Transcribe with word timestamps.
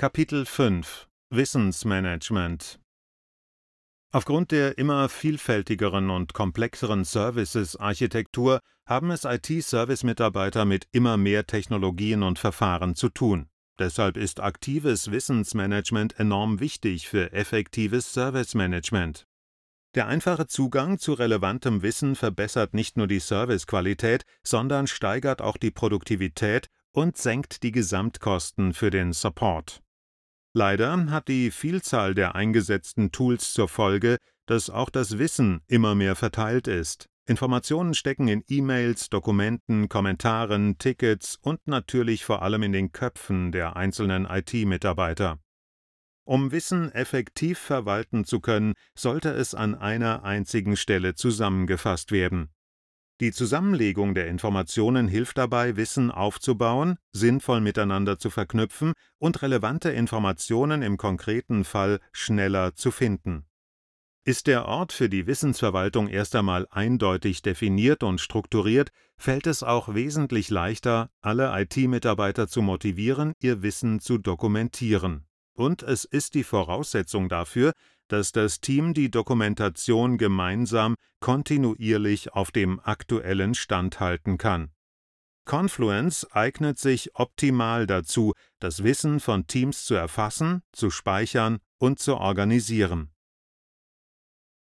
Kapitel 0.00 0.46
5 0.46 1.08
Wissensmanagement 1.30 2.78
Aufgrund 4.12 4.52
der 4.52 4.78
immer 4.78 5.08
vielfältigeren 5.08 6.10
und 6.10 6.34
komplexeren 6.34 7.04
Services-Architektur 7.04 8.60
haben 8.86 9.10
es 9.10 9.24
IT-Service-Mitarbeiter 9.24 10.66
mit 10.66 10.86
immer 10.92 11.16
mehr 11.16 11.48
Technologien 11.48 12.22
und 12.22 12.38
Verfahren 12.38 12.94
zu 12.94 13.08
tun. 13.08 13.48
Deshalb 13.80 14.16
ist 14.16 14.38
aktives 14.38 15.10
Wissensmanagement 15.10 16.20
enorm 16.20 16.60
wichtig 16.60 17.08
für 17.08 17.32
effektives 17.32 18.12
Service-Management. 18.12 19.26
Der 19.96 20.06
einfache 20.06 20.46
Zugang 20.46 21.00
zu 21.00 21.14
relevantem 21.14 21.82
Wissen 21.82 22.14
verbessert 22.14 22.72
nicht 22.72 22.96
nur 22.96 23.08
die 23.08 23.18
Servicequalität, 23.18 24.22
sondern 24.44 24.86
steigert 24.86 25.42
auch 25.42 25.56
die 25.56 25.72
Produktivität 25.72 26.68
und 26.92 27.16
senkt 27.16 27.64
die 27.64 27.72
Gesamtkosten 27.72 28.74
für 28.74 28.90
den 28.90 29.12
Support. 29.12 29.82
Leider 30.54 31.10
hat 31.10 31.28
die 31.28 31.50
Vielzahl 31.50 32.14
der 32.14 32.34
eingesetzten 32.34 33.12
Tools 33.12 33.52
zur 33.52 33.68
Folge, 33.68 34.16
dass 34.46 34.70
auch 34.70 34.90
das 34.90 35.18
Wissen 35.18 35.60
immer 35.66 35.94
mehr 35.94 36.16
verteilt 36.16 36.66
ist. 36.68 37.06
Informationen 37.26 37.92
stecken 37.92 38.26
in 38.28 38.42
E-Mails, 38.48 39.10
Dokumenten, 39.10 39.90
Kommentaren, 39.90 40.78
Tickets 40.78 41.36
und 41.42 41.66
natürlich 41.66 42.24
vor 42.24 42.40
allem 42.40 42.62
in 42.62 42.72
den 42.72 42.92
Köpfen 42.92 43.52
der 43.52 43.76
einzelnen 43.76 44.24
IT-Mitarbeiter. 44.24 45.38
Um 46.24 46.52
Wissen 46.52 46.90
effektiv 46.92 47.58
verwalten 47.58 48.24
zu 48.24 48.40
können, 48.40 48.74
sollte 48.94 49.30
es 49.30 49.54
an 49.54 49.74
einer 49.74 50.24
einzigen 50.24 50.76
Stelle 50.76 51.14
zusammengefasst 51.14 52.12
werden. 52.12 52.48
Die 53.20 53.32
Zusammenlegung 53.32 54.14
der 54.14 54.28
Informationen 54.28 55.08
hilft 55.08 55.38
dabei, 55.38 55.76
Wissen 55.76 56.12
aufzubauen, 56.12 56.98
sinnvoll 57.12 57.60
miteinander 57.60 58.18
zu 58.18 58.30
verknüpfen 58.30 58.92
und 59.18 59.42
relevante 59.42 59.90
Informationen 59.90 60.82
im 60.82 60.96
konkreten 60.98 61.64
Fall 61.64 61.98
schneller 62.12 62.76
zu 62.76 62.92
finden. 62.92 63.44
Ist 64.24 64.46
der 64.46 64.66
Ort 64.66 64.92
für 64.92 65.08
die 65.08 65.26
Wissensverwaltung 65.26 66.06
erst 66.06 66.36
einmal 66.36 66.68
eindeutig 66.70 67.42
definiert 67.42 68.04
und 68.04 68.20
strukturiert, 68.20 68.90
fällt 69.16 69.48
es 69.48 69.64
auch 69.64 69.94
wesentlich 69.94 70.48
leichter, 70.50 71.10
alle 71.20 71.50
IT-Mitarbeiter 71.60 72.46
zu 72.46 72.62
motivieren, 72.62 73.32
ihr 73.40 73.62
Wissen 73.62 73.98
zu 73.98 74.18
dokumentieren. 74.18 75.26
Und 75.54 75.82
es 75.82 76.04
ist 76.04 76.34
die 76.34 76.44
Voraussetzung 76.44 77.28
dafür, 77.28 77.72
dass 78.08 78.32
das 78.32 78.60
Team 78.60 78.94
die 78.94 79.10
Dokumentation 79.10 80.18
gemeinsam 80.18 80.94
kontinuierlich 81.20 82.32
auf 82.32 82.50
dem 82.50 82.80
aktuellen 82.80 83.54
Stand 83.54 84.00
halten 84.00 84.38
kann. 84.38 84.72
Confluence 85.44 86.30
eignet 86.32 86.78
sich 86.78 87.14
optimal 87.14 87.86
dazu, 87.86 88.34
das 88.58 88.82
Wissen 88.82 89.18
von 89.18 89.46
Teams 89.46 89.84
zu 89.84 89.94
erfassen, 89.94 90.62
zu 90.72 90.90
speichern 90.90 91.58
und 91.78 91.98
zu 91.98 92.16
organisieren. 92.16 93.10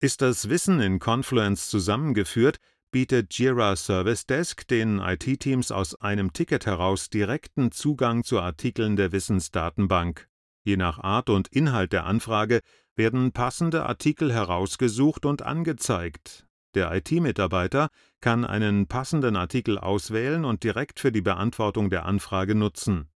Ist 0.00 0.20
das 0.20 0.48
Wissen 0.48 0.80
in 0.80 0.98
Confluence 0.98 1.70
zusammengeführt, 1.70 2.58
bietet 2.90 3.34
Jira 3.34 3.76
Service 3.76 4.26
Desk 4.26 4.66
den 4.68 4.98
IT-Teams 4.98 5.72
aus 5.72 5.94
einem 5.96 6.32
Ticket 6.32 6.66
heraus 6.66 7.10
direkten 7.10 7.72
Zugang 7.72 8.22
zu 8.22 8.38
Artikeln 8.38 8.96
der 8.96 9.12
Wissensdatenbank. 9.12 10.28
Je 10.68 10.76
nach 10.76 10.98
Art 10.98 11.30
und 11.30 11.48
Inhalt 11.48 11.94
der 11.94 12.04
Anfrage 12.04 12.60
werden 12.94 13.32
passende 13.32 13.86
Artikel 13.86 14.30
herausgesucht 14.30 15.24
und 15.24 15.40
angezeigt. 15.40 16.46
Der 16.74 16.94
IT-Mitarbeiter 16.94 17.88
kann 18.20 18.44
einen 18.44 18.86
passenden 18.86 19.34
Artikel 19.34 19.78
auswählen 19.78 20.44
und 20.44 20.64
direkt 20.64 21.00
für 21.00 21.10
die 21.10 21.22
Beantwortung 21.22 21.88
der 21.88 22.04
Anfrage 22.04 22.54
nutzen. 22.54 23.08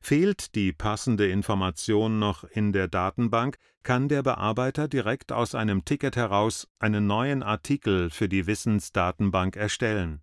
Fehlt 0.00 0.54
die 0.54 0.72
passende 0.72 1.28
Information 1.28 2.20
noch 2.20 2.44
in 2.44 2.72
der 2.72 2.86
Datenbank, 2.86 3.56
kann 3.82 4.08
der 4.08 4.22
Bearbeiter 4.22 4.86
direkt 4.86 5.32
aus 5.32 5.56
einem 5.56 5.84
Ticket 5.84 6.14
heraus 6.14 6.68
einen 6.78 7.08
neuen 7.08 7.42
Artikel 7.42 8.10
für 8.10 8.28
die 8.28 8.46
Wissensdatenbank 8.46 9.56
erstellen. 9.56 10.22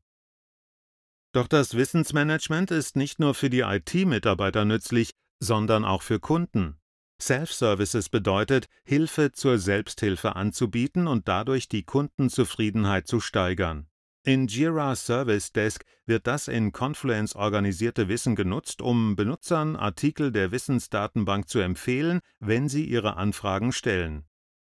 Doch 1.34 1.50
das 1.50 1.74
Wissensmanagement 1.76 2.72
ist 2.72 2.96
nicht 2.96 3.20
nur 3.20 3.34
für 3.34 3.50
die 3.50 3.59
IT-Mitarbeiter 3.59 4.64
nützlich, 4.64 5.12
sondern 5.40 5.86
auch 5.86 6.02
für 6.02 6.20
Kunden. 6.20 6.78
Self-Services 7.20 8.09
bedeutet, 8.09 8.68
Hilfe 8.84 9.31
zur 9.31 9.58
Selbsthilfe 9.58 10.36
anzubieten 10.36 11.08
und 11.08 11.28
dadurch 11.28 11.68
die 11.68 11.84
Kundenzufriedenheit 11.84 13.08
zu 13.08 13.20
steigern. 13.20 13.88
In 14.24 14.47
Jira 14.47 14.96
Service 14.96 15.52
Desk 15.52 15.84
wird 16.06 16.28
das 16.28 16.47
in 16.47 16.74
Confluence 16.74 17.36
organisierte 17.36 18.08
Wissen 18.08 18.36
genutzt, 18.36 18.81
um 18.81 19.16
Benutzern 19.16 19.76
Artikel 19.76 20.31
der 20.31 20.52
Wissensdatenbank 20.52 21.47
zu 21.47 21.59
empfehlen, 21.59 22.20
wenn 22.40 22.68
sie 22.70 22.86
ihre 22.86 23.16
Anfragen 23.16 23.72
stellen. 23.72 24.26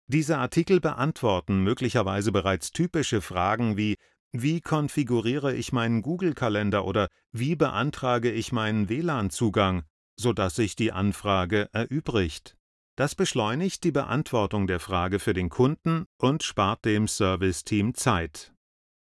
Diese 0.07 0.39
Artikel 0.39 0.81
beantworten 0.81 1.63
möglicherweise 1.63 2.31
bereits 2.31 2.73
typische 2.73 3.21
Fragen 3.21 3.77
wie 3.77 3.97
wie 4.33 4.61
konfiguriere 4.61 5.55
ich 5.55 5.73
meinen 5.73 6.03
Google-Kalender 6.03 6.85
oder 6.85 7.09
wie 7.33 7.57
beantrage 7.57 8.31
ich 8.31 8.53
meinen 8.53 8.91
WLAN-Zugang 8.91 9.85
sodass 10.19 10.57
sich 10.57 10.77
die 10.77 10.93
Anfrage 10.93 11.69
erübrigt. 11.73 12.57
Das 12.97 13.15
beschleunigt 13.15 13.85
die 13.85 13.93
Beantwortung 13.93 14.67
der 14.67 14.81
Frage 14.81 15.21
für 15.21 15.33
den 15.33 15.49
Kunden 15.49 16.07
und 16.19 16.43
spart 16.43 16.85
dem 16.85 17.07
Serviceteam 17.07 17.95
Zeit. 17.95 18.53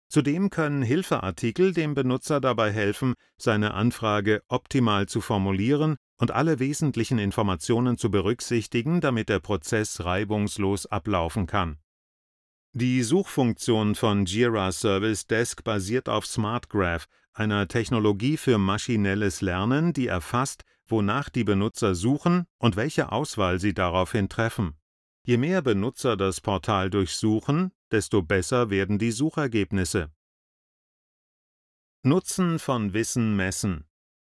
Zudem 0.09 0.51
können 0.51 0.83
Hilfeartikel 0.83 1.73
dem 1.73 1.95
Benutzer 1.95 2.41
dabei 2.41 2.73
helfen, 2.73 3.15
seine 3.37 3.75
Anfrage 3.75 4.43
optimal 4.49 5.07
zu 5.07 5.21
formulieren 5.21 5.97
und 6.19 6.31
alle 6.31 6.59
wesentlichen 6.59 7.19
Informationen 7.19 7.97
zu 7.97 8.11
berücksichtigen, 8.11 9.01
damit 9.01 9.29
der 9.29 9.41
Prozess 9.41 10.05
reibungslos 10.05 10.87
ablaufen 10.87 11.47
kann. 11.47 11.79
Die 12.73 13.03
Suchfunktion 13.03 13.97
von 13.97 14.27
Jira 14.27 14.71
Service 14.71 15.27
Desk 15.27 15.65
basiert 15.65 16.09
auf 16.09 16.27
SmartGraph, 16.27 17.07
einer 17.33 17.67
Technologie 17.67 18.37
für 18.37 18.59
maschinelles 18.59 19.41
Lernen, 19.41 19.93
die 19.93 20.07
erfasst, 20.07 20.65
wonach 20.91 21.29
die 21.29 21.45
Benutzer 21.45 21.95
suchen 21.95 22.47
und 22.59 22.77
welche 22.77 23.13
Auswahl 23.13 23.61
sie 23.61 23.75
daraufhin 23.75 24.29
treffen. 24.29 24.75
Je 25.25 25.37
mehr 25.37 25.63
Benutzer 25.63 26.17
das 26.17 26.41
Portal 26.41 26.91
durchsuchen, 26.91 27.73
desto 27.91 28.23
besser 28.23 28.71
werden 28.71 28.99
die 28.99 29.11
Suchergebnisse. 29.11 30.11
Nutzen 32.03 32.59
von 32.59 32.95
Wissen 32.95 33.37
messen. 33.37 33.85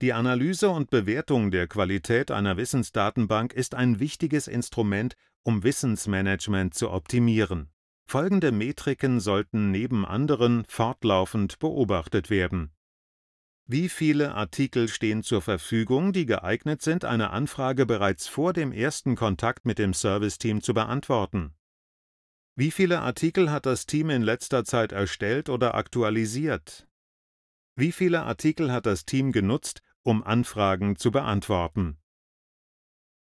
Die 0.01 0.13
Analyse 0.13 0.69
und 0.69 0.89
Bewertung 0.89 1.51
der 1.51 1.67
Qualität 1.67 2.31
einer 2.31 2.55
Wissensdatenbank 2.55 3.53
ist 3.53 3.75
ein 3.75 3.99
wichtiges 3.99 4.47
Instrument, 4.47 5.15
um 5.43 5.63
Wissensmanagement 5.63 6.75
zu 6.75 6.91
optimieren. 6.91 7.71
Folgende 8.09 8.51
Metriken 8.51 9.19
sollten 9.19 9.71
neben 9.71 10.05
anderen 10.05 10.63
fortlaufend 10.69 11.59
beobachtet 11.59 12.29
werden 12.29 12.71
wie 13.69 13.89
viele 13.89 14.33
Artikel 14.33 14.87
stehen 14.87 15.23
zur 15.23 15.41
Verfügung, 15.41 16.13
die 16.13 16.25
geeignet 16.25 16.81
sind, 16.81 17.03
eine 17.03 17.31
Anfrage 17.31 17.85
bereits 17.85 18.27
vor 18.27 18.53
dem 18.53 18.71
ersten 18.71 19.15
Kontakt 19.17 19.65
mit 19.65 19.77
dem 19.77 19.93
Serviceteam 19.93 20.61
zu 20.61 20.73
beantworten? 20.73 21.53
Wie 22.55 22.71
viele 22.71 23.01
Artikel 23.01 23.51
hat 23.51 23.65
das 23.65 23.85
Team 23.85 24.09
in 24.09 24.21
letzter 24.21 24.63
Zeit 24.63 24.93
erstellt 24.93 25.49
oder 25.49 25.75
aktualisiert? 25.75 26.87
Wie 27.75 27.91
viele 27.91 28.23
Artikel 28.23 28.71
hat 28.71 28.85
das 28.85 29.05
Team 29.05 29.33
genutzt, 29.33 29.81
um 30.01 30.23
Anfragen 30.23 30.95
zu 30.95 31.11
beantworten? 31.11 31.97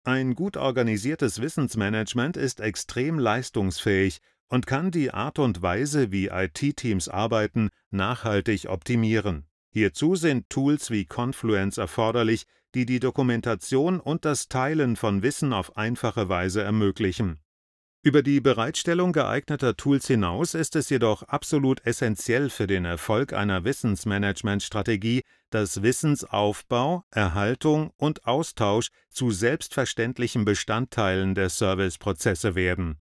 Ein 0.03 0.33
gut 0.33 0.57
organisiertes 0.57 1.39
Wissensmanagement 1.39 2.35
ist 2.35 2.59
extrem 2.59 3.19
leistungsfähig 3.19 4.21
und 4.47 4.65
kann 4.65 4.89
die 4.89 5.11
Art 5.11 5.37
und 5.37 5.61
Weise, 5.61 6.11
wie 6.11 6.29
IT-Teams 6.29 7.09
arbeiten, 7.09 7.69
nachhaltig 7.91 8.67
optimieren. 8.67 9.45
Hierzu 9.73 10.15
sind 10.15 10.49
Tools 10.49 10.91
wie 10.91 11.05
Confluence 11.05 11.77
erforderlich, 11.77 12.45
die 12.75 12.85
die 12.85 12.99
Dokumentation 12.99 13.99
und 13.99 14.25
das 14.25 14.49
Teilen 14.49 14.97
von 14.97 15.23
Wissen 15.23 15.53
auf 15.53 15.77
einfache 15.77 16.27
Weise 16.27 16.61
ermöglichen. 16.61 17.39
Über 18.03 18.21
die 18.23 18.41
Bereitstellung 18.41 19.13
geeigneter 19.13 19.77
Tools 19.77 20.07
hinaus 20.07 20.55
ist 20.55 20.75
es 20.75 20.89
jedoch 20.89 21.23
absolut 21.23 21.85
essentiell 21.85 22.49
für 22.49 22.67
den 22.67 22.83
Erfolg 22.83 23.31
einer 23.31 23.63
Wissensmanagementstrategie, 23.63 25.21
dass 25.51 25.83
Wissensaufbau, 25.83 27.03
Erhaltung 27.11 27.91
und 27.97 28.25
Austausch 28.25 28.89
zu 29.09 29.31
selbstverständlichen 29.31 30.45
Bestandteilen 30.45 31.35
der 31.35 31.49
Serviceprozesse 31.49 32.55
werden 32.55 32.99